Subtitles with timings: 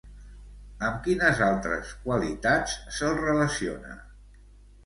[0.87, 3.95] Amb quines altres qualitats se'l relaciona?